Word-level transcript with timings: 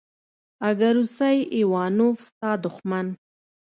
اگه 0.69 0.89
روسی 0.97 1.35
ايوانوف 1.55 2.17
ستا 2.27 2.51
دښمن. 2.63 3.07